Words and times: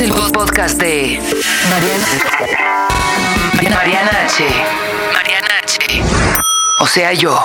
el 0.00 0.12
podcast 0.32 0.80
de 0.80 1.20
Mariana, 1.68 2.06
Mariana 3.76 4.10
H. 4.24 4.44
Mariana 5.12 5.48
H. 5.62 6.02
O 6.80 6.86
sea, 6.86 7.12
yo. 7.12 7.38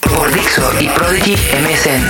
Por 0.00 0.32
Dixo 0.32 0.72
y 0.80 0.88
Prodigy 0.88 1.36
MSN. 1.36 2.02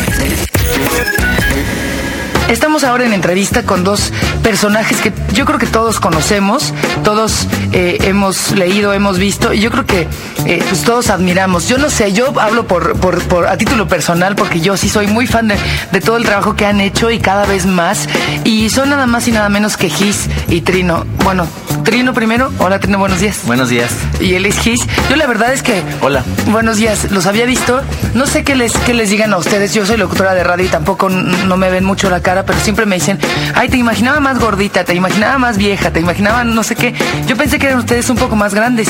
Estamos 2.49 2.85
ahora 2.85 3.07
en 3.07 3.13
entrevista 3.13 3.63
con 3.63 3.83
dos 3.83 4.13
personajes 4.43 5.01
que 5.01 5.13
yo 5.33 5.47
creo 5.47 5.59
que 5.59 5.67
todos 5.67 6.01
conocemos, 6.01 6.75
todos 7.03 7.47
eh, 7.73 7.99
hemos 8.03 8.53
leído, 8.53 8.93
hemos 8.93 9.19
visto, 9.19 9.55
y 9.55 9.61
yo 9.61 9.71
creo 9.71 9.87
que 9.87 10.07
eh, 10.47 10.63
pues 10.69 10.83
todos 10.83 11.11
admiramos. 11.11 11.69
Yo 11.69 11.79
no 11.79 11.89
sé, 11.89 12.13
yo 12.13 12.39
hablo 12.41 12.67
por, 12.67 12.99
por, 12.99 13.23
por, 13.23 13.47
a 13.47 13.57
título 13.57 13.89
personal 13.89 14.37
porque 14.37 14.61
yo 14.61 14.77
sí 14.77 14.89
soy 14.89 15.07
muy 15.07 15.27
fan 15.27 15.49
de, 15.49 15.57
de, 15.93 16.01
todo 16.01 16.17
el 16.17 16.25
trabajo 16.25 16.55
que 16.55 16.67
han 16.67 16.81
hecho 16.81 17.11
y 17.11 17.21
cada 17.21 17.47
vez 17.47 17.65
más. 17.65 18.09
Y 18.45 18.69
son 18.71 18.91
nada 18.91 19.07
más 19.07 19.27
y 19.29 19.33
nada 19.33 19.49
menos 19.49 19.77
que 19.77 19.89
Gis 19.89 20.29
y 20.49 20.61
Trino. 20.61 21.05
Bueno, 21.25 21.47
Trino 21.85 22.15
primero. 22.15 22.53
Hola 22.59 22.79
Trino, 22.79 22.99
buenos 22.99 23.21
días. 23.21 23.41
Buenos 23.45 23.69
días. 23.69 23.91
Y 24.21 24.35
él 24.35 24.47
es 24.47 24.59
Gis. 24.59 24.87
Yo 25.11 25.17
la 25.17 25.27
verdad 25.27 25.53
es 25.53 25.63
que... 25.63 25.83
Hola. 26.01 26.23
Buenos 26.47 26.77
días. 26.77 27.11
Los 27.11 27.27
había 27.27 27.45
visto. 27.45 27.81
No 28.15 28.27
sé 28.27 28.45
qué 28.45 28.55
les, 28.55 28.73
qué 28.73 28.95
les 28.95 29.11
digan 29.11 29.33
a 29.33 29.39
ustedes. 29.39 29.75
Yo 29.75 29.85
soy 29.85 29.97
locutora 29.97 30.35
de 30.35 30.45
radio 30.45 30.67
y 30.67 30.69
tampoco 30.69 31.09
no 31.09 31.57
me 31.57 31.71
ven 31.71 31.85
mucho 31.85 32.09
la 32.11 32.21
cara, 32.21 32.45
pero 32.45 32.59
siempre 32.61 32.87
me 32.87 32.97
dicen, 32.97 33.19
ay, 33.55 33.69
te 33.69 33.77
imaginaba 33.77 34.21
más 34.21 34.39
gordita, 34.39 34.85
te 34.85 34.95
imaginaba 34.95 35.39
más 35.39 35.59
vieja, 35.59 35.91
te 35.91 36.01
imaginaba 36.01 36.45
no 36.45 36.63
sé 36.63 36.77
qué. 36.77 36.95
Yo 37.27 37.37
pensé 37.37 37.59
que 37.59 37.67
eran 37.67 37.79
ustedes 37.79 38.09
un 38.11 38.17
poco 38.17 38.37
más 38.37 38.55
grandes. 38.55 38.89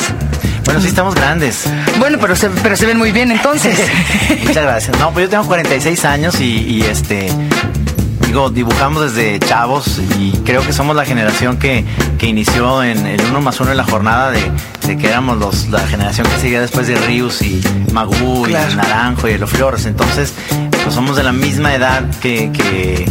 Bueno, 0.65 0.81
sí 0.81 0.89
estamos 0.89 1.15
grandes. 1.15 1.65
Bueno, 1.99 2.19
pero 2.21 2.37
se, 2.37 2.49
pero 2.49 2.77
se 2.77 2.87
ven 2.87 2.99
muy 2.99 3.11
bien 3.13 3.31
entonces. 3.31 3.79
Muchas 4.45 4.63
gracias. 4.65 4.99
No, 4.99 5.11
pues 5.13 5.25
yo 5.25 5.31
tengo 5.31 5.45
46 5.45 6.05
años 6.05 6.41
y, 6.41 6.45
y 6.45 6.83
este 6.83 7.33
digo, 8.33 8.49
dibujamos 8.49 9.13
desde 9.13 9.39
chavos 9.41 10.01
y 10.19 10.33
creo 10.39 10.63
que 10.63 10.73
somos 10.73 10.97
la 10.97 11.05
generación 11.05 11.59
que, 11.59 11.85
que 12.19 12.29
inició 12.29 12.83
en 12.83 13.05
el 13.05 13.21
uno 13.27 13.43
más 13.43 13.61
uno 13.61 13.73
en 13.73 13.77
la 13.77 13.85
jornada 13.85 14.31
de, 14.31 14.41
de, 14.87 14.97
que 14.97 15.09
éramos 15.09 15.37
los, 15.37 15.69
la 15.69 15.81
generación 15.81 16.27
que 16.27 16.41
seguía 16.41 16.63
después 16.63 16.87
de 16.87 16.97
Rius 16.97 17.43
y 17.43 17.61
Magú 17.93 18.45
claro. 18.45 18.69
y 18.69 18.71
el 18.71 18.77
Naranjo 18.79 19.29
y 19.29 19.37
los 19.37 19.51
Flores. 19.51 19.85
Entonces, 19.85 20.33
pues 20.83 20.95
somos 20.95 21.15
de 21.15 21.25
la 21.25 21.33
misma 21.33 21.75
edad 21.75 22.09
que, 22.23 22.51
que 22.53 23.05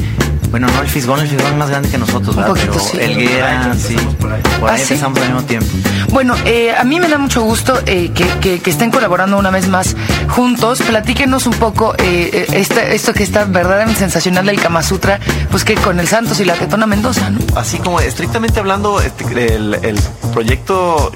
bueno, 0.52 0.68
no 0.68 0.82
el 0.82 0.88
Fisgón, 0.90 1.22
el 1.22 1.28
Fisgón 1.30 1.54
es 1.54 1.58
más 1.58 1.70
grande 1.70 1.90
que 1.90 1.98
nosotros, 1.98 2.36
¿verdad? 2.36 2.50
poquito, 2.50 2.74
Pero 2.74 2.84
sí. 2.84 2.98
el 3.00 3.16
Guerra, 3.16 3.74
sí. 3.74 3.96
Por 4.20 4.34
ahí, 4.34 4.42
¿Ah, 4.68 4.78
empezamos 4.80 5.18
sí? 5.18 5.26
al 5.26 5.34
mismo 5.34 5.48
tiempo. 5.48 5.68
Bueno, 6.12 6.36
eh, 6.44 6.76
a 6.78 6.84
mí 6.84 7.00
me 7.00 7.08
da 7.08 7.18
mucho 7.18 7.42
gusto 7.42 7.80
eh, 7.86 8.12
que, 8.14 8.26
que, 8.42 8.60
que, 8.60 8.70
estén 8.70 8.92
colaborando 8.92 9.38
una 9.38 9.50
vez 9.50 9.70
más 9.70 9.96
juntos. 10.28 10.82
Platíquenos 10.82 11.48
un 11.48 11.54
poco 11.54 11.96
eh, 11.98 12.48
esta, 12.52 12.84
esto 12.84 13.14
que 13.14 13.24
está 13.24 13.46
verdaderamente 13.46 14.00
sensacional 14.02 14.46
del 14.46 14.60
Kama 14.60 14.84
Sutra, 14.84 15.22
pues 15.50 15.64
que 15.64 15.76
con 15.76 16.02
el 16.02 16.08
Santos 16.10 16.42
y 16.42 16.46
la 16.46 16.56
Tetona 16.56 16.86
Mendoza, 16.86 17.30
¿no? 17.30 17.40
Así 17.56 17.78
como 17.78 18.02
estrictamente 18.02 18.60
hablando, 18.60 19.00
este, 19.00 19.56
el, 19.56 19.74
el, 19.76 20.00
proyecto, 20.34 21.12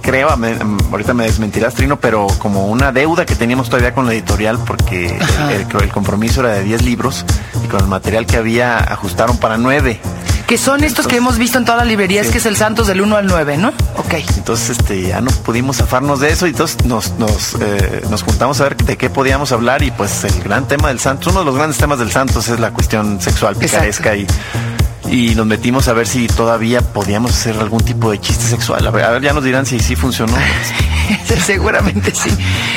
creo, 0.00 0.36
me, 0.36 0.56
ahorita 0.90 1.14
me 1.14 1.24
desmentirás, 1.24 1.74
Trino, 1.74 1.98
pero 1.98 2.26
como 2.38 2.66
una 2.66 2.92
deuda 2.92 3.26
que 3.26 3.34
teníamos 3.34 3.68
todavía 3.68 3.92
con 3.92 4.06
la 4.06 4.12
editorial, 4.12 4.58
porque 4.66 5.18
el, 5.50 5.82
el, 5.82 5.88
compromiso 5.90 6.40
era 6.40 6.50
de 6.50 6.62
10 6.62 6.82
libros 6.82 7.24
y 7.64 7.68
con 7.68 7.80
el 7.80 7.86
material 7.86 8.26
que 8.26 8.36
había 8.36 8.71
ajustaron 8.78 9.36
para 9.38 9.56
9 9.56 10.00
que 10.52 10.58
son 10.58 10.84
estos 10.84 10.90
entonces, 10.90 11.06
que 11.06 11.16
hemos 11.16 11.38
visto 11.38 11.56
en 11.56 11.64
todas 11.64 11.78
las 11.78 11.86
librerías, 11.86 12.26
sí. 12.26 12.32
que 12.32 12.38
es 12.38 12.44
el 12.44 12.56
Santos 12.56 12.86
del 12.86 13.00
1 13.00 13.16
al 13.16 13.26
9, 13.26 13.56
¿no? 13.56 13.68
Ok. 13.96 14.14
Entonces, 14.36 14.76
este, 14.76 15.00
ya 15.08 15.22
no 15.22 15.30
pudimos 15.30 15.78
zafarnos 15.78 16.20
de 16.20 16.30
eso 16.30 16.46
y 16.46 16.50
entonces 16.50 16.84
nos, 16.84 17.12
nos, 17.18 17.54
eh, 17.54 18.02
nos 18.10 18.22
juntamos 18.22 18.60
a 18.60 18.64
ver 18.64 18.76
de 18.76 18.98
qué 18.98 19.08
podíamos 19.08 19.50
hablar 19.52 19.82
y 19.82 19.90
pues 19.92 20.24
el 20.24 20.42
gran 20.42 20.68
tema 20.68 20.88
del 20.88 21.00
Santos, 21.00 21.28
uno 21.28 21.38
de 21.38 21.46
los 21.46 21.54
grandes 21.54 21.78
temas 21.78 21.98
del 21.98 22.10
Santos 22.10 22.48
es 22.48 22.60
la 22.60 22.70
cuestión 22.70 23.18
sexual 23.18 23.56
picaresca 23.56 24.14
y 24.14 24.26
y 25.12 25.34
nos 25.34 25.46
metimos 25.46 25.88
a 25.88 25.92
ver 25.92 26.06
si 26.06 26.26
todavía 26.26 26.80
podíamos 26.80 27.32
hacer 27.32 27.56
algún 27.58 27.84
tipo 27.84 28.10
de 28.10 28.18
chiste 28.18 28.44
sexual. 28.44 28.86
A 28.86 28.90
ver, 28.90 29.04
a 29.04 29.10
ver 29.10 29.22
ya 29.22 29.34
nos 29.34 29.44
dirán 29.44 29.66
si 29.66 29.78
sí 29.78 29.94
funcionó. 29.94 30.32
Seguramente 31.44 32.12
sí. 32.14 32.30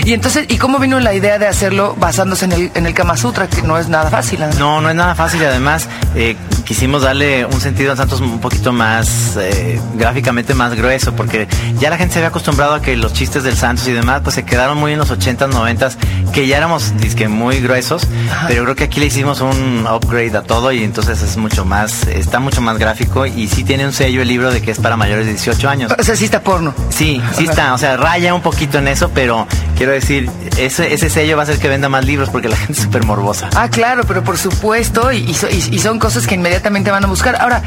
Y 0.03 0.13
entonces, 0.13 0.45
¿y 0.49 0.57
cómo 0.57 0.77
vino 0.79 0.99
la 0.99 1.13
idea 1.13 1.39
de 1.39 1.47
hacerlo 1.47 1.95
basándose 1.97 2.45
en 2.45 2.51
el, 2.51 2.71
en 2.75 2.85
el 2.85 2.93
Kama 2.93 3.15
Sutra, 3.15 3.47
que 3.47 3.61
no 3.61 3.77
es 3.77 3.87
nada 3.87 4.09
fácil? 4.09 4.41
¿no? 4.41 4.51
No, 4.59 4.81
no 4.81 4.89
es 4.89 4.95
nada 4.95 5.15
fácil 5.15 5.41
y 5.41 5.45
además 5.45 5.87
eh, 6.15 6.35
quisimos 6.65 7.03
darle 7.03 7.45
un 7.45 7.61
sentido 7.61 7.93
a 7.93 7.95
Santos 7.95 8.19
un 8.19 8.39
poquito 8.39 8.73
más 8.73 9.37
eh, 9.37 9.79
gráficamente 9.95 10.53
más 10.53 10.75
grueso, 10.75 11.15
porque 11.15 11.47
ya 11.79 11.89
la 11.89 11.97
gente 11.97 12.13
se 12.13 12.19
había 12.19 12.29
acostumbrado 12.29 12.73
a 12.73 12.81
que 12.81 12.97
los 12.97 13.13
chistes 13.13 13.43
del 13.43 13.55
Santos 13.55 13.87
y 13.87 13.93
demás, 13.93 14.21
pues 14.23 14.35
se 14.35 14.43
quedaron 14.43 14.77
muy 14.77 14.93
en 14.93 14.99
los 14.99 15.11
80s, 15.11 15.49
90s, 15.51 15.95
que 16.35 16.45
ya 16.47 16.57
éramos 16.57 16.91
disque 16.97 17.29
muy 17.29 17.61
gruesos, 17.61 18.05
Ajá. 18.29 18.47
pero 18.49 18.63
creo 18.65 18.75
que 18.75 18.83
aquí 18.83 18.99
le 18.99 19.05
hicimos 19.05 19.39
un 19.39 19.87
upgrade 19.89 20.35
a 20.37 20.43
todo 20.43 20.73
y 20.73 20.83
entonces 20.83 21.21
es 21.21 21.37
mucho 21.37 21.63
más, 21.63 22.05
está 22.07 22.39
mucho 22.41 22.59
más 22.59 22.77
gráfico 22.77 23.25
y 23.25 23.47
sí 23.47 23.63
tiene 23.63 23.85
un 23.85 23.93
sello 23.93 24.21
el 24.21 24.27
libro 24.27 24.51
de 24.51 24.61
que 24.61 24.71
es 24.71 24.79
para 24.79 24.97
mayores 24.97 25.27
de 25.27 25.31
18 25.31 25.69
años. 25.69 25.93
O 25.97 26.03
sea, 26.03 26.13
sí 26.17 26.25
está 26.25 26.41
porno. 26.41 26.73
Sí, 26.89 27.21
sí 27.37 27.45
está, 27.45 27.73
o 27.73 27.77
sea, 27.77 27.95
raya 27.95 28.33
un 28.33 28.41
poquito 28.41 28.79
en 28.79 28.89
eso, 28.89 29.09
pero 29.15 29.47
quiero 29.77 29.93
decir, 29.93 30.29
ese, 30.57 30.93
ese 30.93 31.09
sello 31.09 31.37
va 31.37 31.43
a 31.43 31.45
hacer 31.45 31.57
que 31.57 31.69
venda 31.69 31.87
más 31.87 32.03
libros 32.03 32.29
porque 32.29 32.49
la 32.49 32.57
gente 32.57 32.73
es 32.73 32.79
súper 32.79 33.05
morbosa. 33.05 33.49
Ah, 33.55 33.69
claro, 33.69 34.03
pero 34.05 34.21
por 34.21 34.37
supuesto, 34.37 35.13
y, 35.13 35.19
y, 35.19 35.75
y 35.75 35.79
son 35.79 35.99
cosas 35.99 36.27
que 36.27 36.35
inmediatamente 36.35 36.91
van 36.91 37.05
a 37.05 37.07
buscar. 37.07 37.37
Ahora, 37.39 37.63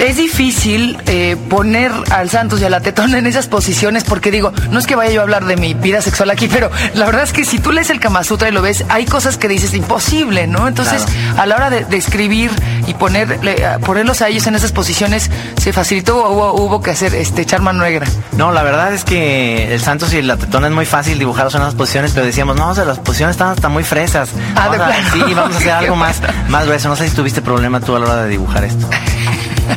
es 0.00 0.16
difícil 0.16 0.98
eh, 1.06 1.36
poner 1.48 1.92
al 2.10 2.30
Santos 2.30 2.60
y 2.60 2.64
a 2.64 2.70
la 2.70 2.80
Tetona 2.80 3.18
en 3.18 3.26
esas 3.26 3.46
posiciones 3.46 4.04
porque 4.04 4.30
digo, 4.30 4.52
no 4.70 4.78
es 4.78 4.86
que 4.86 4.96
vaya 4.96 5.12
yo 5.12 5.20
a 5.20 5.22
hablar 5.24 5.44
de 5.44 5.56
mi 5.56 5.74
vida 5.74 6.00
sexual 6.00 6.30
aquí, 6.30 6.48
pero 6.48 6.70
la 6.94 7.06
verdad 7.06 7.22
es 7.22 7.32
que 7.32 7.44
si 7.44 7.58
tú 7.58 7.70
lees 7.70 7.90
el 7.90 8.00
Kama 8.00 8.24
Sutra 8.24 8.48
y 8.48 8.52
lo 8.52 8.62
ves, 8.62 8.84
hay 8.88 9.04
cosas 9.04 9.36
que 9.36 9.48
dices 9.48 9.74
imposible, 9.74 10.46
¿no? 10.46 10.68
Entonces, 10.68 11.04
claro. 11.04 11.42
a 11.42 11.46
la 11.46 11.56
hora 11.56 11.70
de, 11.70 11.84
de 11.84 11.96
escribir 11.96 12.50
y 12.86 12.94
ponerle, 12.94 13.62
ponerlos 13.84 14.22
a 14.22 14.28
ellos 14.28 14.46
en 14.46 14.54
esas 14.54 14.72
posiciones, 14.72 15.30
se 15.60 15.72
facilitó 15.72 16.24
o 16.24 16.32
hubo, 16.32 16.54
hubo, 16.54 16.82
que 16.82 16.90
hacer 16.90 17.14
este 17.14 17.42
echar 17.42 17.60
mano 17.60 17.82
negra. 17.84 18.06
No, 18.32 18.52
la 18.52 18.62
verdad 18.62 18.92
es 18.94 19.04
que 19.04 19.74
el 19.74 19.80
Santos 19.80 20.12
y 20.14 20.22
la 20.22 20.36
Tetona 20.36 20.68
es 20.68 20.72
muy 20.72 20.86
fácil 20.86 21.18
dibujarlos 21.18 21.54
en 21.54 21.62
esas 21.62 21.74
posiciones, 21.74 22.12
pero 22.12 22.24
decíamos, 22.26 22.56
no, 22.56 22.70
o 22.70 22.74
sea, 22.74 22.84
las 22.84 22.98
posiciones 22.98 23.34
están 23.34 23.50
hasta 23.50 23.68
muy 23.68 23.84
fresas. 23.84 24.30
Ah, 24.56 24.68
vamos 24.68 24.78
de 24.78 24.82
a, 24.82 24.86
plano. 24.86 25.08
Sí, 25.12 25.34
vamos 25.34 25.54
a 25.54 25.58
hacer 25.58 25.70
algo 25.72 25.96
más, 25.96 26.22
más 26.48 26.64
grueso. 26.64 26.88
No 26.88 26.96
sé 26.96 27.08
si 27.08 27.14
tuviste 27.14 27.42
problema 27.42 27.80
tú 27.80 27.94
a 27.94 27.98
la 27.98 28.06
hora 28.06 28.22
de 28.22 28.28
dibujar 28.30 28.64
esto. 28.64 28.88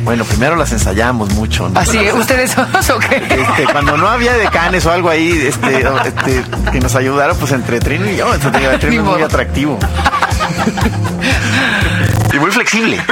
Bueno, 0.02 0.24
primero 0.24 0.56
las 0.56 0.72
ensayamos 0.72 1.30
mucho. 1.34 1.68
¿no? 1.68 1.78
Así, 1.78 1.98
¿ustedes 2.12 2.56
dos 2.56 2.90
o 2.90 2.98
qué? 2.98 3.16
Este, 3.16 3.64
cuando 3.72 3.96
no 3.96 4.08
había 4.08 4.34
decanes 4.34 4.84
o 4.86 4.92
algo 4.92 5.08
ahí 5.08 5.46
este, 5.46 5.86
este, 6.06 6.44
que 6.72 6.80
nos 6.80 6.94
ayudaran, 6.94 7.36
pues 7.36 7.52
entre 7.52 7.80
Trino 7.80 8.10
y 8.10 8.16
yo, 8.16 8.34
entonces, 8.34 8.62
Trino 8.80 9.02
es 9.02 9.08
muy 9.08 9.22
atractivo. 9.22 9.78
y 12.32 12.38
muy 12.38 12.50
flexible. 12.50 12.96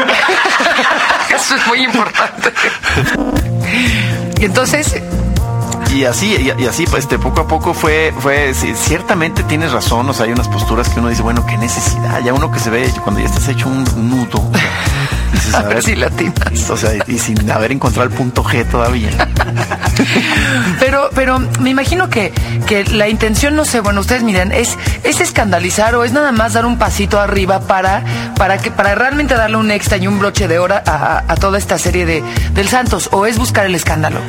Eso 1.35 1.57
es 1.57 1.67
muy 1.67 1.85
importante. 1.85 2.53
y 4.39 4.45
entonces, 4.45 5.03
y 5.95 6.05
así 6.05 6.53
y, 6.59 6.67
así 6.67 6.87
pues 6.87 7.05
este 7.05 7.19
poco 7.19 7.43
a 7.43 7.49
poco 7.49 7.75
fue 7.75 8.15
fue 8.19 8.55
ciertamente 8.55 9.43
tienes 9.43 9.73
razón 9.73 10.09
o 10.09 10.15
sea 10.15 10.27
hay 10.27 10.33
unas 10.33 10.49
posturas 10.49 10.89
que 10.89 11.01
uno 11.01 11.09
dice 11.09 11.23
bueno 11.23 11.45
qué 11.47 11.59
necesidad 11.59 12.21
ya 12.25 12.33
uno 12.33 12.51
que 12.51 12.61
se 12.61 12.71
ve 12.71 12.91
cuando 13.03 13.21
ya 13.21 13.27
estás 13.27 13.49
hecho 13.49 13.69
un 13.69 13.85
nudo 14.09 14.39
o 14.39 14.57
sea, 14.57 14.71
dices, 15.33 15.55
a, 15.55 15.59
a, 15.61 15.63
ver 15.63 15.83
si 15.83 15.97
latinas 15.97 16.71
o 16.71 16.77
sea 16.77 16.95
y, 16.95 17.15
y, 17.15 17.19
sin 17.19 17.51
haber 17.51 17.73
encontrado 17.73 18.09
el 18.09 18.15
punto 18.15 18.45
G 18.45 18.65
todavía. 18.69 19.11
Pero 20.81 21.11
pero 21.15 21.39
me 21.61 21.71
imagino 21.71 22.09
que 22.09 22.33
que 22.67 22.85
la 22.85 23.09
intención 23.09 23.55
no 23.55 23.65
sé 23.65 23.81
bueno 23.81 24.01
ustedes 24.01 24.23
miren 24.23 24.51
es 24.51 24.77
es 25.05 25.21
escandalizar 25.21 25.95
o 25.95 26.05
es 26.05 26.13
nada 26.13 26.33
más 26.33 26.55
dar 26.55 26.67
un 26.67 26.79
pasito 26.79 27.21
arriba 27.21 27.61
para 27.61 28.03
para 28.37 28.59
que 28.59 28.71
para 28.71 28.95
realmente 28.95 29.35
darle 29.35 29.59
un 29.59 29.71
extra 29.71 29.99
y 29.99 30.07
un 30.07 30.19
broche 30.19 30.49
de 30.49 30.59
hora 30.59 30.83
a, 30.85 31.25
a 31.29 31.37
toda 31.37 31.59
esta 31.59 31.79
serie 31.79 32.07
de 32.07 32.23
del 32.55 32.69
Santos 32.69 33.09
o 33.13 33.27
es 33.27 33.39
buscar 33.39 33.67
el 33.67 33.75
escándalo 33.75 34.21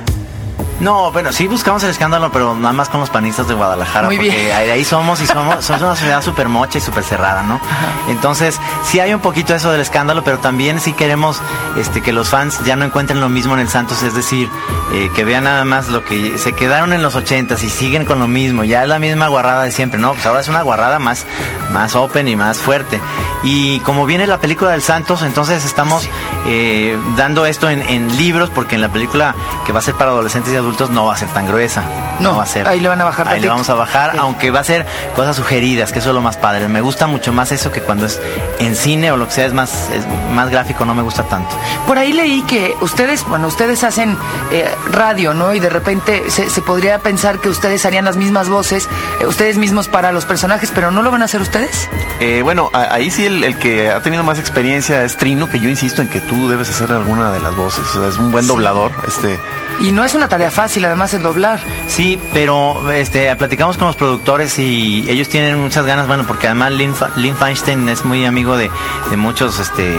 no, 0.79 1.11
bueno, 1.11 1.31
sí 1.31 1.47
buscamos 1.47 1.84
el 1.84 1.91
escándalo, 1.91 2.31
pero 2.31 2.56
nada 2.56 2.73
más 2.73 2.89
con 2.89 3.00
los 3.00 3.09
panistas 3.09 3.47
de 3.47 3.53
Guadalajara. 3.53 4.07
Muy 4.07 4.17
porque 4.17 4.29
bien. 4.29 4.51
ahí, 4.51 4.84
somos 4.84 5.22
y 5.22 5.28
somos, 5.28 5.63
somos 5.63 5.81
una 5.81 5.95
sociedad 5.95 6.22
súper 6.22 6.50
mocha 6.50 6.78
y 6.78 6.81
súper 6.81 7.03
cerrada, 7.03 7.44
¿no? 7.44 7.56
Ajá. 7.56 7.88
Entonces, 8.09 8.59
sí 8.84 9.00
hay 9.00 9.13
un 9.13 9.22
poquito 9.22 9.56
eso 9.56 9.72
del 9.72 9.81
escándalo, 9.81 10.23
pero 10.23 10.39
también 10.39 10.79
sí 10.79 10.94
queremos 10.94 11.41
este, 11.78 12.01
que 12.01 12.11
los 12.11 12.29
fans 12.29 12.64
ya 12.66 12.75
no 12.75 12.85
encuentren 12.85 13.20
lo 13.22 13.29
mismo 13.29 13.53
en 13.53 13.61
el 13.61 13.70
Santos, 13.70 14.03
es 14.03 14.14
decir, 14.14 14.49
eh, 14.93 15.09
que 15.16 15.23
vean 15.23 15.46
nada 15.46 15.64
más 15.64 15.90
lo 15.90 16.03
que 16.03 16.37
se 16.37 16.53
quedaron 16.53 16.93
en 16.93 17.02
los 17.02 17.16
ochentas 17.16 17.64
y 17.64 17.70
siguen 17.70 18.05
con 18.05 18.20
lo 18.20 18.28
mismo. 18.28 18.64
Ya 18.64 18.84
es 18.84 18.90
la 18.90 18.99
misma 18.99 19.28
guarrada 19.28 19.64
de 19.64 19.72
siempre, 19.72 19.99
¿no? 19.99 20.14
Pues 20.14 20.25
ahora 20.25 20.41
es 20.41 20.47
una 20.47 20.61
guarrada 20.61 20.99
más, 20.99 21.25
más 21.72 21.96
open 21.96 22.28
y 22.28 22.35
más 22.35 22.58
fuerte. 22.58 22.99
Y 23.43 23.79
como 23.81 24.05
viene 24.05 24.28
la 24.28 24.40
película 24.40 24.72
del 24.72 24.81
Santos, 24.81 25.22
entonces 25.22 25.66
estamos 25.66 26.08
eh, 26.45 26.97
dando 27.17 27.45
esto 27.45 27.69
en, 27.69 27.81
en 27.84 28.16
libros, 28.17 28.49
porque 28.49 28.75
en 28.75 28.81
la 28.81 28.90
película 28.90 29.35
que 29.66 29.72
va 29.72 29.79
a 29.79 29.81
ser 29.81 29.95
para 29.95 30.11
adolescentes 30.11 30.53
y 30.53 30.55
adultos 30.55 30.90
no 30.90 31.05
va 31.05 31.13
a 31.13 31.17
ser 31.17 31.29
tan 31.29 31.47
gruesa. 31.47 31.84
No, 32.19 32.35
va 32.37 32.43
a 32.43 32.45
ser. 32.45 32.67
ahí 32.67 32.79
le 32.79 32.87
van 32.90 33.01
a 33.01 33.05
bajar 33.05 33.28
Ahí 33.28 33.40
le 33.41 33.47
vamos 33.49 33.69
a 33.69 33.73
bajar, 33.73 34.11
Sí. 34.11 34.17
aunque 34.19 34.51
va 34.51 34.59
a 34.59 34.63
ser 34.63 34.85
cosas 35.16 35.35
sugeridas, 35.35 35.91
que 35.91 35.99
eso 35.99 36.09
es 36.09 36.16
lo 36.16 36.22
más 36.22 36.37
padre. 36.37 36.67
Me 36.67 36.81
gusta 36.81 37.07
mucho 37.07 37.34
más 37.34 37.51
eso 37.51 37.72
que 37.72 37.81
cuando 37.81 38.05
es 38.05 38.19
en 38.59 38.75
cine 38.75 39.11
o 39.11 39.17
lo 39.17 39.25
que 39.28 39.34
sea, 39.34 39.45
es 39.45 39.53
más, 39.53 39.90
es 39.93 40.05
más 40.34 40.49
gráfico, 40.49 40.85
no 40.85 40.93
me 40.95 41.01
gusta 41.01 41.23
tanto. 41.23 41.55
Por 41.87 41.97
ahí 41.97 42.13
leí 42.13 42.41
que 42.43 42.75
ustedes, 42.81 43.25
bueno, 43.28 43.47
ustedes 43.47 43.84
hacen 43.84 44.17
eh, 44.51 44.69
radio, 44.91 45.34
¿no? 45.34 45.53
Y 45.53 45.59
de 45.59 45.69
repente 45.69 46.23
se, 46.29 46.49
se 46.49 46.61
podría 46.61 46.99
pensar 46.99 47.39
que 47.39 47.49
ustedes 47.49 47.85
harían 47.85 48.05
las 48.05 48.16
mismas 48.17 48.49
voces, 48.49 48.87
eh, 49.19 49.25
ustedes 49.25 49.57
mismos 49.57 49.87
para 49.87 50.11
los 50.11 50.25
personajes, 50.25 50.72
pero 50.73 50.91
¿no 50.91 51.01
lo 51.01 51.11
van 51.11 51.22
a 51.22 51.25
hacer 51.25 51.41
ustedes? 51.41 51.89
Eh, 52.19 52.41
bueno, 52.43 52.69
a- 52.73 52.93
ahí 52.93 53.09
sí 53.11 53.25
el, 53.25 53.43
el 53.43 53.57
que 53.57 53.89
ha 53.91 54.01
tenido 54.01 54.23
más 54.23 54.39
experiencia 54.39 55.03
es 55.03 55.17
Trino, 55.17 55.49
que 55.49 55.59
yo 55.59 55.69
insisto 55.69 56.01
en 56.01 56.09
que 56.09 56.19
tú 56.22 56.33
debes 56.50 56.70
hacer 56.70 56.91
alguna 56.91 57.32
de 57.32 57.40
las 57.40 57.56
voces. 57.56 57.85
O 57.96 58.00
sea, 58.00 58.09
es 58.09 58.18
un 58.18 58.32
buen 58.32 58.47
doblador. 58.47 58.91
Este, 59.08 59.40
Y 59.82 59.91
no 59.91 60.03
es 60.03 60.14
una 60.16 60.28
tarea 60.28 60.52
fácil, 60.52 60.85
además, 60.85 61.14
el 61.14 61.24
doblar. 61.24 61.59
Sí, 61.88 62.20
pero 62.34 62.91
este, 62.91 63.35
platicamos 63.35 63.78
con 63.78 63.88
los 63.88 63.96
productores 63.96 64.58
y 64.59 65.06
ellos 65.09 65.30
tienen 65.30 65.59
muchas 65.62 65.85
ganas, 65.85 66.08
bueno, 66.08 66.24
porque 66.28 66.47
además 66.47 66.72
Lynn, 66.72 66.94
Lynn 67.16 67.35
Feinstein 67.35 67.90
es 67.90 68.06
muy 68.06 68.26
amigo 68.26 68.58
de, 68.58 68.70
de 69.09 69.18
muchos 69.18 69.59
este, 69.59 69.97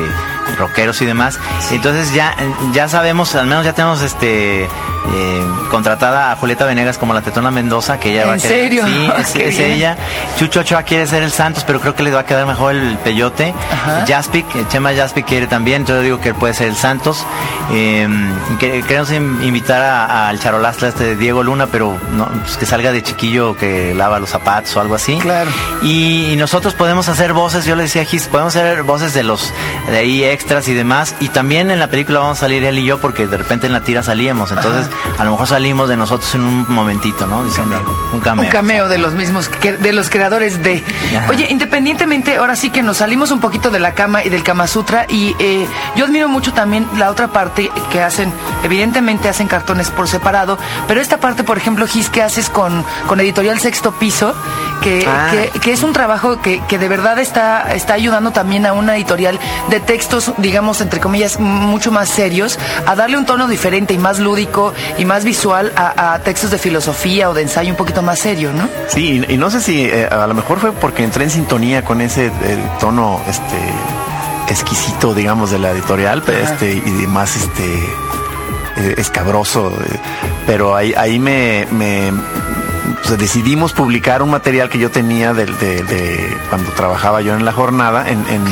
rockeros 0.58 1.00
y 1.02 1.06
demás. 1.06 1.38
Entonces 1.70 2.12
ya, 2.14 2.34
ya 2.72 2.88
sabemos, 2.88 3.34
al 3.34 3.46
menos 3.46 3.64
ya 3.64 3.72
tenemos 3.72 4.00
este 4.02 4.64
eh, 4.64 5.46
contratada 5.70 6.32
a 6.32 6.36
Julieta 6.36 6.64
Venegas 6.64 6.96
como 6.98 7.12
la 7.14 7.20
Tetona 7.22 7.50
Mendoza, 7.50 7.98
que 7.98 8.12
ella 8.12 8.22
¿En 8.22 8.28
va 8.28 8.32
a 8.34 8.36
querer- 8.36 8.48
serio? 8.48 8.84
Sí, 8.86 9.10
es, 9.40 9.58
ella. 9.58 9.96
Chucho 10.38 10.60
Ochoa 10.60 10.82
quiere 10.82 11.06
ser 11.06 11.22
el 11.22 11.30
Santos, 11.32 11.64
pero 11.64 11.80
creo 11.80 11.94
que 11.94 12.02
le 12.02 12.10
va 12.10 12.20
a 12.20 12.26
quedar 12.26 12.46
mejor 12.46 12.74
el 12.74 12.96
Peyote. 12.98 13.52
Ajá. 13.72 14.04
Jaspic, 14.06 14.46
Chema 14.68 14.94
Jaspic 14.94 15.26
quiere 15.26 15.46
también, 15.46 15.84
yo 15.84 16.00
digo 16.00 16.20
que 16.24 16.30
él 16.30 16.34
puede 16.34 16.54
ser 16.54 16.66
el 16.68 16.74
Santos. 16.76 17.24
Eh, 17.70 18.08
que- 18.58 18.82
queremos 18.82 19.12
in- 19.12 19.38
invitar 19.42 19.80
a- 19.82 20.28
al 20.28 20.40
charolastro 20.40 20.88
este 20.88 21.04
de 21.04 21.16
Diego 21.16 21.42
Luna, 21.44 21.66
pero 21.68 21.96
no, 22.12 22.26
pues 22.26 22.56
que 22.56 22.66
salga 22.66 22.90
de 22.90 23.02
chiquillo 23.02 23.56
que 23.56 23.94
lava 23.94 24.18
los 24.18 24.30
zapatos 24.30 24.74
o 24.76 24.80
algo 24.80 24.94
así. 24.96 25.18
Claro. 25.18 25.50
Y, 25.82 26.32
y 26.32 26.36
nosotros 26.36 26.74
podemos 26.74 27.08
hacer 27.08 27.32
voces, 27.32 27.64
yo 27.64 27.76
le 27.76 27.84
decía 27.84 28.02
a 28.02 28.04
Gis, 28.04 28.26
podemos 28.26 28.56
hacer 28.56 28.82
voces 28.82 29.14
de 29.14 29.22
los 29.22 29.52
de 29.88 29.96
ahí 29.98 30.24
extras 30.24 30.66
y 30.68 30.74
demás. 30.74 31.14
Y 31.20 31.28
también 31.28 31.70
en 31.70 31.78
la 31.78 31.88
película 31.88 32.20
vamos 32.20 32.38
a 32.38 32.40
salir 32.40 32.64
él 32.64 32.78
y 32.78 32.84
yo 32.84 32.98
porque 32.98 33.26
de 33.26 33.36
repente 33.36 33.66
en 33.66 33.72
la 33.72 33.82
tira 33.82 34.02
salíamos. 34.02 34.50
Entonces, 34.50 34.88
a 35.18 35.24
lo 35.24 35.30
mejor 35.32 35.46
salimos 35.46 35.88
de 35.88 35.96
nosotros 35.96 36.34
en 36.34 36.42
un 36.42 36.66
momentito, 36.68 37.26
¿no? 37.26 37.44
Diciendo 37.44 37.80
un 38.12 38.20
cameo. 38.20 38.44
Un 38.46 38.50
cameo 38.50 38.88
de 38.88 38.98
los 38.98 39.12
mismos, 39.14 39.48
que- 39.48 39.76
de 39.76 39.92
los 39.92 40.08
creadores 40.10 40.62
de... 40.62 40.82
Ajá. 41.16 41.26
Oye, 41.30 41.46
independientemente, 41.50 42.36
ahora 42.36 42.56
sí 42.56 42.70
que 42.70 42.82
nos 42.82 42.96
salimos 42.98 43.30
un 43.30 43.40
poquito 43.40 43.70
de 43.70 43.80
la 43.80 43.92
cama 43.94 44.24
y 44.24 44.30
del 44.30 44.42
Kama 44.42 44.66
Sutra 44.66 45.06
y 45.08 45.34
eh, 45.38 45.66
yo 45.96 46.06
admiro 46.14 46.28
mucho 46.28 46.52
también 46.52 46.86
la 46.96 47.10
otra 47.10 47.26
parte 47.26 47.72
que 47.90 48.00
hacen, 48.00 48.32
evidentemente 48.62 49.28
hacen 49.28 49.48
cartones 49.48 49.90
por 49.90 50.06
separado, 50.06 50.56
pero 50.86 51.00
esta 51.00 51.18
parte, 51.18 51.42
por 51.42 51.58
ejemplo, 51.58 51.88
Gis, 51.88 52.08
que 52.08 52.22
haces 52.22 52.48
con, 52.48 52.84
con 53.08 53.18
Editorial 53.18 53.58
Sexto 53.58 53.90
Piso, 53.98 54.32
que, 54.80 55.04
Ah. 55.08 55.30
que, 55.32 55.58
que 55.58 55.72
es 55.72 55.82
un 55.82 55.92
trabajo 55.92 56.40
que, 56.40 56.60
que 56.68 56.78
de 56.78 56.86
verdad 56.88 57.18
está, 57.18 57.74
está 57.74 57.94
ayudando 57.94 58.30
también 58.30 58.64
a 58.64 58.72
una 58.74 58.94
editorial 58.94 59.40
de 59.70 59.80
textos, 59.80 60.32
digamos, 60.38 60.80
entre 60.80 61.00
comillas, 61.00 61.40
mucho 61.40 61.90
más 61.90 62.08
serios, 62.10 62.60
a 62.86 62.94
darle 62.94 63.18
un 63.18 63.26
tono 63.26 63.48
diferente 63.48 63.92
y 63.92 63.98
más 63.98 64.20
lúdico 64.20 64.72
y 64.98 65.04
más 65.04 65.24
visual 65.24 65.72
a, 65.74 66.14
a 66.14 66.18
textos 66.20 66.52
de 66.52 66.58
filosofía 66.58 67.28
o 67.28 67.34
de 67.34 67.42
ensayo 67.42 67.70
un 67.70 67.76
poquito 67.76 68.02
más 68.02 68.20
serio, 68.20 68.52
¿no? 68.52 68.68
Sí, 68.86 69.20
y, 69.28 69.34
y 69.34 69.36
no 69.36 69.50
sé 69.50 69.60
si 69.60 69.84
eh, 69.84 70.06
a 70.08 70.28
lo 70.28 70.34
mejor 70.34 70.60
fue 70.60 70.70
porque 70.70 71.02
entré 71.02 71.24
en 71.24 71.30
sintonía 71.30 71.84
con 71.84 72.00
ese 72.00 72.26
eh, 72.26 72.30
tono 72.78 73.20
este 73.28 73.56
exquisito, 74.48 75.14
digamos, 75.14 75.50
de 75.50 75.58
la 75.58 75.70
editorial, 75.70 76.22
pero, 76.24 76.44
Ajá. 76.44 76.52
este 76.54 76.72
y 76.74 77.06
más 77.06 77.36
este 77.36 77.74
eh, 78.76 78.94
escabroso, 78.98 79.70
eh, 79.70 79.98
pero 80.46 80.74
ahí 80.76 80.92
ahí 80.96 81.18
me, 81.18 81.66
me 81.70 82.10
o 82.10 83.06
sea, 83.06 83.16
decidimos 83.16 83.72
publicar 83.72 84.22
un 84.22 84.30
material 84.30 84.68
que 84.68 84.78
yo 84.78 84.90
tenía 84.90 85.32
de, 85.34 85.46
de 85.46 86.36
cuando 86.48 86.70
trabajaba 86.72 87.20
yo 87.20 87.34
en 87.34 87.44
la 87.44 87.52
jornada, 87.52 88.08
en, 88.08 88.18
en- 88.28 88.44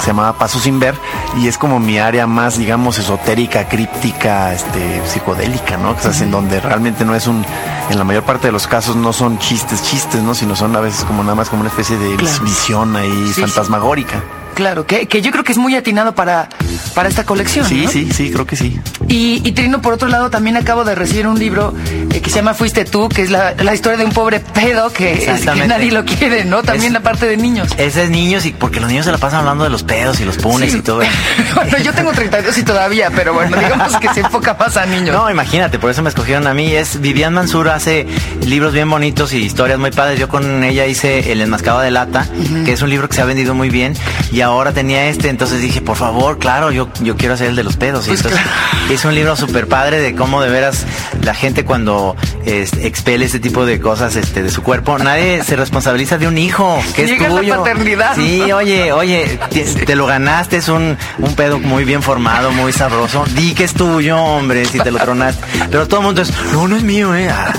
se 0.00 0.08
llamaba 0.08 0.34
Paso 0.34 0.58
sin 0.58 0.78
ver, 0.78 0.94
y 1.38 1.48
es 1.48 1.56
como 1.56 1.80
mi 1.80 1.98
área 1.98 2.26
más, 2.26 2.58
digamos, 2.58 2.98
esotérica, 2.98 3.68
críptica, 3.68 4.52
este, 4.52 5.00
psicodélica, 5.06 5.78
¿no? 5.78 5.92
O 5.92 5.98
sea, 5.98 6.12
en 6.22 6.30
donde 6.30 6.60
realmente 6.60 7.04
no 7.06 7.14
es 7.14 7.26
un, 7.26 7.44
en 7.88 7.98
la 7.98 8.04
mayor 8.04 8.24
parte 8.24 8.48
de 8.48 8.52
los 8.52 8.66
casos 8.66 8.96
no 8.96 9.12
son 9.14 9.38
chistes, 9.38 9.82
chistes, 9.82 10.22
¿no? 10.22 10.34
Sino 10.34 10.56
son 10.56 10.76
a 10.76 10.80
veces 10.80 11.04
como 11.04 11.22
nada 11.22 11.34
más 11.34 11.48
como 11.48 11.60
una 11.62 11.70
especie 11.70 11.96
de 11.96 12.16
Claro. 12.16 12.44
visión 12.44 12.94
ahí 12.96 13.32
Sí, 13.32 13.40
fantasmagórica. 13.40 14.22
Claro, 14.54 14.86
que, 14.86 15.06
que 15.06 15.20
yo 15.22 15.30
creo 15.30 15.44
que 15.44 15.52
es 15.52 15.58
muy 15.58 15.74
atinado 15.74 16.14
para, 16.14 16.48
para 16.94 17.08
esta 17.08 17.24
colección. 17.24 17.66
Sí, 17.66 17.82
¿no? 17.84 17.90
sí, 17.90 18.08
sí, 18.12 18.30
creo 18.30 18.46
que 18.46 18.56
sí. 18.56 18.78
Y, 19.08 19.42
y 19.46 19.52
Trino, 19.52 19.82
por 19.82 19.92
otro 19.94 20.08
lado, 20.08 20.30
también 20.30 20.56
acabo 20.56 20.84
de 20.84 20.94
recibir 20.94 21.26
un 21.26 21.38
libro 21.38 21.74
eh, 22.12 22.20
que 22.20 22.30
se 22.30 22.36
llama 22.36 22.54
Fuiste 22.54 22.84
tú, 22.84 23.08
que 23.08 23.22
es 23.22 23.30
la, 23.30 23.52
la 23.54 23.74
historia 23.74 23.98
de 23.98 24.04
un 24.04 24.12
pobre 24.12 24.40
pedo 24.40 24.92
que, 24.92 25.12
es 25.12 25.44
que 25.44 25.66
nadie 25.66 25.90
lo 25.92 26.04
quiere, 26.04 26.44
¿no? 26.44 26.62
También 26.62 26.86
Es- 26.88 26.92
la 26.92 27.00
parte 27.02 27.26
de 27.26 27.36
niños. 27.36 27.68
Ese 27.78 28.04
es 28.04 28.10
niños 28.10 28.46
y 28.46 28.52
porque 28.52 28.80
los 28.80 28.88
niños 28.88 29.04
se 29.06 29.12
la 29.12 29.18
pasan 29.18 29.40
hablando 29.40 29.64
de 29.64 29.70
los 29.70 29.82
pedos 29.82 30.20
y 30.20 30.24
los 30.24 30.36
punes 30.38 30.72
Sí. 30.72 30.78
y 30.78 30.82
todo. 30.82 31.00
bueno, 31.54 31.78
yo 31.78 31.92
tengo 31.92 32.03
32 32.14 32.58
y 32.58 32.62
todavía, 32.62 33.10
pero 33.14 33.34
bueno, 33.34 33.56
digamos 33.56 33.96
que 33.98 34.08
se 34.14 34.20
enfoca 34.20 34.54
más 34.58 34.76
a 34.76 34.86
niños. 34.86 35.14
No, 35.14 35.30
imagínate, 35.30 35.78
por 35.78 35.90
eso 35.90 36.02
me 36.02 36.08
escogieron 36.08 36.46
a 36.46 36.54
mí. 36.54 36.72
Es 36.74 37.00
Vivian 37.00 37.34
Mansur 37.34 37.68
hace 37.68 38.06
libros 38.44 38.72
bien 38.72 38.88
bonitos 38.90 39.32
y 39.32 39.38
historias 39.38 39.78
muy 39.78 39.90
padres. 39.90 40.18
Yo 40.18 40.28
con 40.28 40.64
ella 40.64 40.86
hice 40.86 41.32
El 41.32 41.40
enmascado 41.40 41.80
de 41.80 41.90
lata, 41.90 42.26
que 42.64 42.72
es 42.72 42.82
un 42.82 42.90
libro 42.90 43.08
que 43.08 43.16
se 43.16 43.22
ha 43.22 43.24
vendido 43.24 43.54
muy 43.54 43.70
bien. 43.70 43.94
Y 44.32 44.40
ahora 44.40 44.72
tenía 44.72 45.06
este, 45.06 45.28
entonces 45.28 45.60
dije, 45.60 45.80
por 45.80 45.96
favor, 45.96 46.38
claro, 46.38 46.70
yo, 46.70 46.88
yo 47.00 47.16
quiero 47.16 47.34
hacer 47.34 47.48
el 47.48 47.56
de 47.56 47.64
los 47.64 47.76
pedos. 47.76 48.06
Y 48.06 48.08
Pues 48.08 48.20
entonces 48.20 48.40
claro. 48.42 48.94
es 48.94 49.04
un 49.04 49.14
libro 49.14 49.36
súper 49.36 49.66
padre 49.68 50.00
de 50.00 50.14
cómo 50.14 50.42
de 50.42 50.50
veras 50.50 50.84
la 51.22 51.34
gente 51.34 51.64
cuando 51.64 52.16
expele 52.46 53.24
este 53.26 53.40
tipo 53.40 53.64
de 53.66 53.80
cosas 53.80 54.16
este, 54.16 54.42
de 54.42 54.50
su 54.50 54.62
cuerpo, 54.62 54.98
nadie 54.98 55.42
se 55.44 55.56
responsabiliza 55.56 56.18
de 56.18 56.26
un 56.26 56.38
hijo 56.38 56.80
que 56.94 57.04
es 57.04 57.10
Llega 57.10 57.28
la 57.28 57.40
tuyo. 57.40 57.56
paternidad. 57.58 58.14
Sí, 58.14 58.40
oye, 58.52 58.92
oye, 58.92 59.38
te, 59.50 59.62
te 59.64 59.96
lo 59.96 60.06
ganaste, 60.06 60.56
es 60.58 60.68
un, 60.68 60.96
un 61.18 61.34
pedo 61.34 61.58
muy 61.58 61.84
bien 61.84 62.02
formado, 62.04 62.52
muy 62.52 62.72
sabroso. 62.72 63.24
Di 63.34 63.54
que 63.54 63.64
es 63.64 63.72
tuyo, 63.74 64.18
hombre, 64.22 64.64
si 64.66 64.78
te 64.78 64.90
lo 64.90 64.98
tronaste. 64.98 65.42
Pero 65.70 65.88
todo 65.88 66.00
el 66.00 66.06
mundo 66.06 66.22
es, 66.22 66.30
no, 66.52 66.68
no 66.68 66.76
es 66.76 66.82
mío, 66.82 67.14
eh. 67.14 67.28
Ah, 67.30 67.52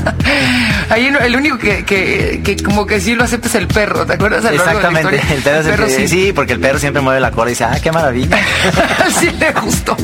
Ahí 0.89 1.07
el 1.07 1.35
único 1.35 1.57
que, 1.57 1.83
que, 1.83 2.41
que 2.43 2.57
como 2.57 2.85
que 2.85 3.01
sí 3.01 3.15
lo 3.15 3.23
acepta 3.23 3.47
es 3.47 3.55
el 3.55 3.67
perro, 3.67 4.05
¿te 4.05 4.13
acuerdas? 4.13 4.45
Exactamente, 4.53 5.15
el 5.33 5.41
perro, 5.41 5.59
es 5.59 5.65
el 5.65 5.71
perro 5.71 5.87
que- 5.87 6.07
sí. 6.07 6.31
porque 6.33 6.53
el 6.53 6.59
perro 6.59 6.77
siempre 6.77 7.01
mueve 7.01 7.19
la 7.19 7.31
cola 7.31 7.49
y 7.49 7.53
dice, 7.53 7.63
ah, 7.63 7.77
qué 7.81 7.91
maravilla. 7.91 8.37
sí 9.19 9.31
le 9.31 9.51
gustó. 9.51 9.97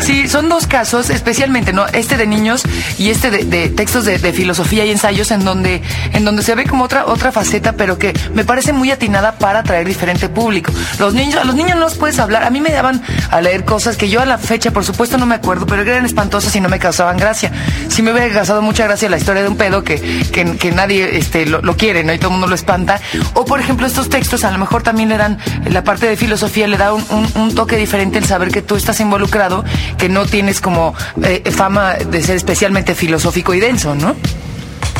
Sí, 0.00 0.26
son 0.28 0.48
dos 0.48 0.66
casos, 0.66 1.10
especialmente, 1.10 1.72
¿no? 1.74 1.86
Este 1.88 2.16
de 2.16 2.26
niños 2.26 2.62
y 2.98 3.10
este 3.10 3.30
de, 3.30 3.44
de 3.44 3.68
textos 3.68 4.06
de, 4.06 4.18
de 4.18 4.32
filosofía 4.32 4.86
y 4.86 4.90
ensayos 4.92 5.30
en 5.30 5.44
donde, 5.44 5.82
en 6.14 6.24
donde 6.24 6.42
se 6.42 6.54
ve 6.54 6.64
como 6.64 6.84
otra, 6.84 7.04
otra 7.06 7.30
faceta, 7.30 7.72
pero 7.72 7.98
que 7.98 8.18
me 8.32 8.44
parece 8.44 8.72
muy 8.72 8.90
atinada 8.90 9.32
para 9.38 9.58
atraer 9.58 9.86
diferente 9.86 10.30
público. 10.30 10.72
Los 10.98 11.12
niños, 11.12 11.38
a 11.40 11.44
los 11.44 11.54
niños 11.54 11.74
no 11.76 11.82
los 11.84 11.96
puedes 11.96 12.18
hablar. 12.18 12.44
A 12.44 12.50
mí 12.50 12.60
me 12.62 12.70
daban 12.70 13.02
a 13.30 13.40
leer 13.42 13.64
cosas 13.74 13.96
que 13.96 14.08
yo 14.08 14.20
a 14.20 14.24
la 14.24 14.38
fecha, 14.38 14.70
por 14.70 14.84
supuesto, 14.84 15.18
no 15.18 15.26
me 15.26 15.34
acuerdo, 15.34 15.66
pero 15.66 15.82
eran 15.82 16.06
espantosas 16.06 16.54
y 16.54 16.60
no 16.60 16.68
me 16.68 16.78
causaban 16.78 17.16
gracia. 17.16 17.50
Sí 17.88 18.02
me 18.02 18.12
hubiera 18.12 18.32
causado 18.32 18.62
mucha 18.62 18.84
gracia 18.84 19.08
la 19.08 19.16
historia 19.16 19.42
de 19.42 19.48
un 19.48 19.56
pedo 19.56 19.82
que, 19.82 19.96
que, 20.32 20.56
que 20.56 20.70
nadie 20.70 21.18
este, 21.18 21.44
lo, 21.44 21.60
lo 21.60 21.76
quiere, 21.76 22.04
¿no? 22.04 22.12
Y 22.12 22.18
todo 22.18 22.28
el 22.28 22.32
mundo 22.34 22.46
lo 22.46 22.54
espanta. 22.54 23.00
O, 23.32 23.44
por 23.44 23.58
ejemplo, 23.58 23.84
estos 23.84 24.08
textos 24.08 24.44
a 24.44 24.52
lo 24.52 24.58
mejor 24.58 24.84
también 24.84 25.08
le 25.08 25.16
dan, 25.16 25.38
la 25.68 25.82
parte 25.82 26.06
de 26.06 26.16
filosofía 26.16 26.68
le 26.68 26.76
da 26.76 26.92
un, 26.92 27.04
un- 27.10 27.32
un 27.42 27.54
toque 27.56 27.74
diferente 27.76 28.16
el 28.18 28.26
saber 28.26 28.50
que 28.52 28.62
tú 28.62 28.76
estás 28.76 29.00
involucrado, 29.00 29.64
que 29.98 30.08
no 30.08 30.24
tienes 30.24 30.60
como 30.60 30.94
eh, 31.24 31.42
fama 31.50 31.94
de 31.94 32.22
ser 32.22 32.36
especialmente 32.36 32.94
filosófico 32.94 33.54
y 33.54 33.58
denso, 33.60 33.96
¿no? 33.96 34.14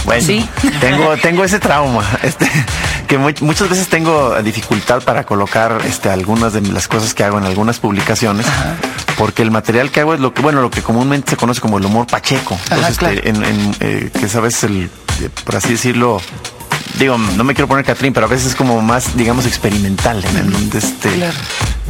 Bueno, 0.05 0.21
Sí. 0.27 0.45
tengo, 0.81 1.17
tengo 1.19 1.45
ese 1.45 1.61
trauma, 1.61 2.05
este, 2.25 2.51
que 3.07 3.19
mu- 3.19 3.31
muchas 3.41 3.69
veces 3.69 3.89
tengo 3.89 4.35
dificultad 4.43 5.03
para 5.03 5.25
colocar 5.25 5.81
este, 5.87 6.09
algunas 6.11 6.53
de 6.53 6.61
las 6.63 6.89
cosas 6.89 7.15
que 7.15 7.25
hago 7.25 7.39
en 7.39 7.45
algunas 7.45 7.79
publicaciones, 7.79 8.47
porque 9.19 9.43
el 9.43 9.51
material 9.51 9.91
que 9.91 10.01
hago 10.01 10.15
es 10.15 10.21
lo 10.21 10.33
que, 10.35 10.43
bueno, 10.43 10.61
lo 10.61 10.71
que 10.71 10.83
comúnmente 10.83 11.31
se 11.31 11.37
conoce 11.37 11.61
como 11.61 11.79
el 11.79 11.85
humor 11.85 12.07
pacheco. 12.07 12.59
Entonces, 12.71 12.99
claro. 12.99 13.15
este, 13.17 13.29
en, 13.29 13.45
en, 13.45 13.77
eh, 13.81 14.11
que 14.19 14.27
es 14.27 14.35
a 14.37 14.41
veces 14.41 14.65
el, 14.65 14.85
eh, 15.23 15.29
por 15.45 15.57
así 15.57 15.71
decirlo, 15.71 16.21
digo, 16.99 17.19
no 17.19 17.45
me 17.45 17.55
quiero 17.55 17.69
poner 17.69 17.85
Catrín, 17.85 18.13
pero 18.13 18.27
a 18.27 18.29
veces 18.29 18.49
es 18.49 18.55
como 18.55 18.81
más, 18.83 19.17
digamos, 19.17 19.47
experimental, 19.47 20.25
en, 20.25 20.51
donde 20.51 20.79
este, 20.79 21.11
Claro. 21.13 21.35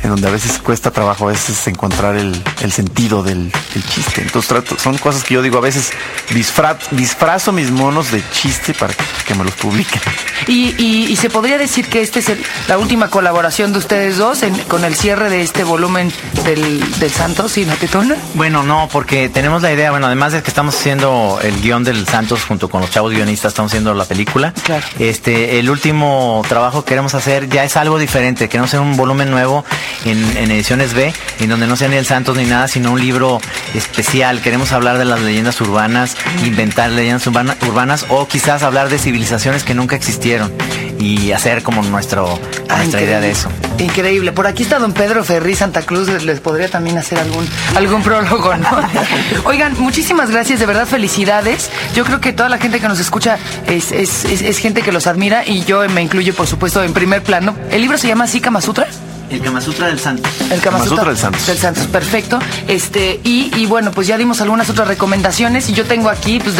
En 0.04 0.10
donde 0.10 0.28
a 0.28 0.30
veces 0.30 0.58
cuesta 0.58 0.90
trabajo 0.90 1.28
a 1.28 1.32
veces 1.32 1.66
encontrar 1.66 2.14
el, 2.16 2.40
el 2.62 2.70
sentido 2.72 3.22
del, 3.22 3.50
del 3.50 3.84
chiste. 3.88 4.20
Entonces 4.22 4.48
trato, 4.48 4.76
son 4.78 4.96
cosas 4.98 5.24
que 5.24 5.34
yo 5.34 5.42
digo, 5.42 5.58
a 5.58 5.62
veces 5.62 5.90
disfra- 6.30 6.78
disfrazo 6.90 7.52
mis 7.52 7.70
monos 7.70 8.12
de 8.12 8.22
chiste 8.30 8.74
para 8.74 8.92
que, 8.94 9.02
que 9.26 9.34
me 9.34 9.44
los 9.44 9.54
publiquen. 9.54 10.00
Y, 10.46 10.74
y- 10.78 11.06
y 11.10 11.16
se 11.16 11.30
podría 11.30 11.56
decir 11.58 11.86
que 11.88 12.02
esta 12.02 12.18
es 12.18 12.28
el- 12.28 12.42
la 12.68 12.76
última 12.78 13.08
colaboración 13.08 13.72
de 13.72 13.78
ustedes 13.78 14.18
dos 14.18 14.42
en- 14.42 14.56
con 14.64 14.84
el 14.84 14.94
cierre 14.94 15.30
de 15.30 15.40
este 15.40 15.64
volumen 15.64 16.12
del, 16.44 16.98
del 17.00 17.10
Santos 17.10 17.56
y 17.56 17.64
la 17.64 17.74
Tetona. 17.76 18.16
Bueno, 18.34 18.62
no, 18.62 18.88
porque 18.92 19.28
tenemos 19.30 19.62
la 19.62 19.72
idea, 19.72 19.90
bueno, 19.90 20.06
además 20.06 20.32
de 20.32 20.42
que 20.42 20.48
estamos 20.48 20.74
haciendo 20.76 21.38
el 21.42 21.60
guion 21.62 21.82
del 21.82 22.06
Santos 22.06 22.44
junto 22.44 22.68
con 22.68 22.82
los 22.82 22.90
chavos 22.90 23.12
guionistas, 23.12 23.52
estamos 23.52 23.70
haciendo 23.72 23.94
la 23.94 24.04
película. 24.04 24.52
Claro. 24.64 24.84
Este, 24.98 25.58
el 25.58 25.70
último 25.70 26.42
trabajo 26.48 26.84
que 26.84 26.90
queremos 26.90 27.14
hacer 27.14 27.48
ya 27.48 27.64
es 27.64 27.76
algo 27.78 27.98
diferente, 27.98 28.48
queremos 28.48 28.68
hacer 28.70 28.80
un 28.80 28.96
volumen 28.96 29.30
nuevo 29.30 29.64
en, 30.04 30.50
ediciones 30.50 30.94
B, 30.94 31.12
en 31.40 31.48
donde 31.48 31.66
no 31.66 31.76
sea 31.76 31.88
ni 31.88 31.96
el 31.96 32.06
Santos 32.06 32.36
ni 32.36 32.44
nada, 32.44 32.68
sino 32.68 32.92
un 32.92 33.00
libro 33.00 33.40
especial. 33.74 34.40
Queremos 34.40 34.72
hablar 34.72 34.98
de 34.98 35.04
las 35.04 35.20
leyendas 35.20 35.60
urbanas, 35.60 36.16
inventar 36.44 36.90
leyendas 36.90 37.26
urbanas 37.26 38.06
o 38.08 38.26
quizás 38.28 38.62
hablar 38.62 38.88
de 38.88 38.98
civilizaciones 38.98 39.64
que 39.64 39.74
nunca 39.74 39.96
existieron 39.96 40.52
y 40.98 41.32
hacer 41.32 41.62
como 41.62 41.82
nuestro, 41.82 42.38
ah, 42.68 42.76
nuestra 42.78 43.02
idea 43.02 43.20
de 43.20 43.30
eso. 43.30 43.48
Increíble. 43.78 44.32
Por 44.32 44.46
aquí 44.46 44.62
está 44.62 44.78
don 44.78 44.92
Pedro 44.92 45.24
Ferri 45.24 45.54
Santa 45.54 45.82
Cruz. 45.82 46.08
Les, 46.22 46.40
podría 46.40 46.68
también 46.68 46.98
hacer 46.98 47.18
algún, 47.18 47.46
algún 47.76 48.02
prólogo, 48.02 48.56
¿no? 48.56 48.68
Oigan, 49.44 49.74
muchísimas 49.78 50.30
gracias. 50.30 50.60
De 50.60 50.66
verdad, 50.66 50.86
felicidades. 50.86 51.70
Yo 51.94 52.04
creo 52.04 52.20
que 52.20 52.32
toda 52.32 52.48
la 52.48 52.58
gente 52.58 52.80
que 52.80 52.88
nos 52.88 53.00
escucha 53.00 53.38
es, 53.66 53.92
es, 53.92 54.24
es, 54.24 54.58
gente 54.58 54.82
que 54.82 54.92
los 54.92 55.06
admira 55.06 55.44
y 55.46 55.64
yo 55.64 55.86
me 55.88 56.02
incluyo, 56.02 56.34
por 56.34 56.46
supuesto, 56.46 56.82
en 56.82 56.92
primer 56.92 57.22
plano. 57.22 57.56
¿El 57.70 57.80
libro 57.80 57.98
se 57.98 58.08
llama 58.08 58.24
así, 58.24 58.40
Kama 58.40 58.60
Sutra? 58.60 58.86
El 59.34 59.42
Kama 59.42 59.60
Sutra 59.60 59.88
del 59.88 59.98
Santos. 59.98 60.30
El 60.48 60.60
Kama, 60.60 60.84
Sutra, 60.84 61.06
del 61.06 61.16
Santos. 61.16 61.44
Del 61.48 61.58
Santos, 61.58 61.86
perfecto. 61.88 62.38
Este, 62.68 63.20
y, 63.24 63.50
y, 63.56 63.66
bueno, 63.66 63.90
pues 63.90 64.06
ya 64.06 64.16
dimos 64.16 64.40
algunas 64.40 64.70
otras 64.70 64.86
recomendaciones 64.86 65.68
y 65.68 65.72
yo 65.72 65.84
tengo 65.86 66.08
aquí, 66.08 66.38
pues 66.38 66.54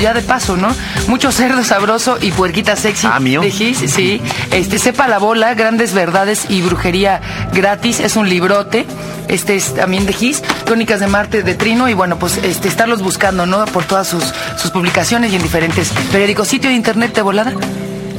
ya 0.00 0.14
de 0.14 0.22
paso, 0.22 0.56
¿no? 0.56 0.68
Mucho 1.08 1.30
cerdo 1.30 1.62
sabroso 1.62 2.16
y 2.18 2.30
puerquita 2.30 2.74
sexy. 2.74 3.06
Ah, 3.10 3.20
mío. 3.20 3.42
De 3.42 3.50
sí. 3.50 4.22
Este, 4.50 4.78
sepa 4.78 5.08
la 5.08 5.18
bola, 5.18 5.52
grandes 5.52 5.92
verdades 5.92 6.46
y 6.48 6.62
brujería 6.62 7.20
gratis. 7.52 8.00
Es 8.00 8.16
un 8.16 8.30
librote. 8.30 8.86
Este 9.28 9.56
es 9.56 9.74
también 9.74 10.06
de 10.06 10.14
Gis, 10.14 10.42
Crónicas 10.64 11.00
de 11.00 11.08
Marte 11.08 11.42
de 11.42 11.54
Trino 11.54 11.86
y 11.88 11.94
bueno, 11.94 12.18
pues 12.18 12.38
este, 12.38 12.68
estarlos 12.68 13.02
buscando, 13.02 13.44
¿no? 13.44 13.66
Por 13.66 13.84
todas 13.84 14.08
sus, 14.08 14.24
sus 14.56 14.70
publicaciones 14.70 15.32
y 15.32 15.36
en 15.36 15.42
diferentes 15.42 15.90
periódicos. 16.10 16.48
¿Sitio 16.48 16.70
de 16.70 16.76
internet 16.76 17.14
de 17.14 17.20
volada? 17.20 17.52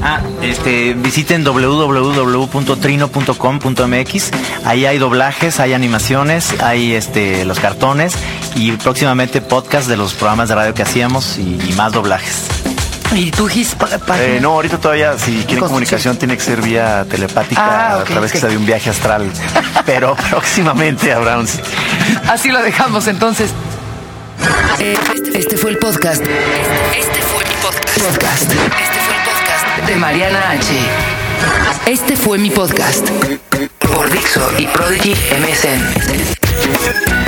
Ah, 0.01 0.21
este, 0.41 0.93
visiten 0.93 1.43
www.trino.com.mx. 1.43 4.31
Ahí 4.65 4.85
hay 4.85 4.97
doblajes, 4.97 5.59
hay 5.59 5.73
animaciones, 5.73 6.55
hay 6.61 6.93
este, 6.93 7.43
los 7.45 7.59
cartones 7.59 8.13
y 8.55 8.71
próximamente 8.73 9.41
podcast 9.41 9.87
de 9.87 9.97
los 9.97 10.13
programas 10.13 10.49
de 10.49 10.55
radio 10.55 10.73
que 10.73 10.83
hacíamos 10.83 11.37
y, 11.37 11.57
más 11.75 11.93
doblajes. 11.93 12.47
¿Y 13.15 13.31
tú, 13.31 13.47
Gis? 13.47 13.77
Eh, 14.19 14.39
no, 14.41 14.49
ahorita 14.51 14.79
todavía, 14.79 15.17
si 15.17 15.43
quieren 15.45 15.65
comunicación, 15.65 16.17
tiene 16.17 16.35
que 16.35 16.43
ser 16.43 16.61
vía 16.61 17.05
telepática 17.09 17.61
ah, 17.61 18.01
a 18.01 18.03
través 18.03 18.33
que 18.33 18.39
sea 18.39 18.49
de 18.49 18.57
un 18.57 18.65
viaje 18.65 18.89
astral. 18.89 19.31
Pero 19.85 20.17
próximamente 20.29 21.13
habrá 21.13 21.37
un 21.37 21.47
Así 22.27 22.51
lo 22.51 22.61
dejamos 22.61 23.07
entonces. 23.07 23.51
Este, 24.79 25.39
este, 25.39 25.57
fue 25.57 25.71
el 25.71 25.77
podcast. 25.77 26.21
Este, 26.21 27.21
fue 27.21 27.43
mi 27.45 27.55
podcast. 27.61 27.99
podcast. 27.99 28.51
Este 28.51 28.96
de 29.87 29.95
Mariana 29.95 30.51
H. 30.51 30.73
Este 31.85 32.17
fue 32.17 32.37
mi 32.37 32.49
podcast 32.49 33.07
por 33.79 34.11
Dixo 34.11 34.51
y 34.57 34.67
Prodigy 34.67 35.15
MSN. 35.39 37.26